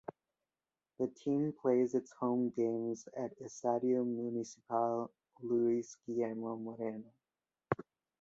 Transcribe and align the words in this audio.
The 0.97 1.09
team 1.09 1.53
plays 1.53 1.93
its 1.93 2.11
home 2.13 2.49
games 2.57 3.07
at 3.15 3.39
Estadio 3.39 4.03
Municipal 4.03 5.11
Luis 5.41 5.95
Guillermo 6.07 6.55
Moreno. 6.55 7.13